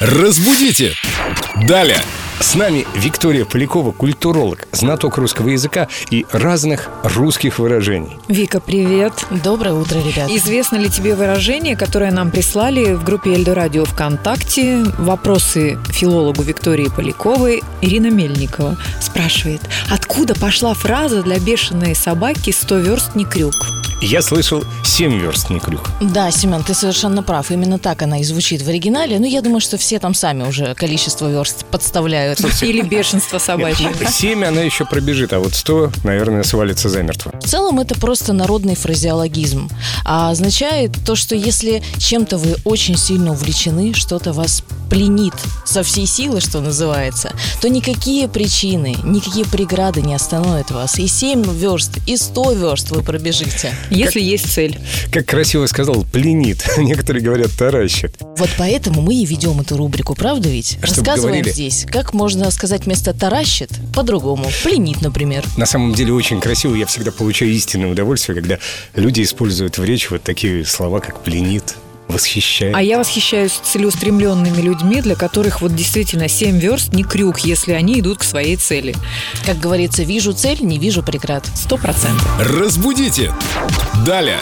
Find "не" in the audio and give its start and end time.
23.16-23.24, 25.50-25.58, 50.00-50.14, 76.92-77.04, 80.62-80.78